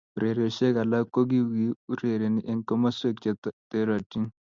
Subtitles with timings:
[0.15, 3.31] Urerioshe alak ko kikiureren eng komosweek che
[3.69, 4.23] terotin.